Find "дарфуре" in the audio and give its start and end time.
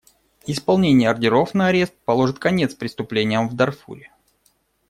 3.53-4.09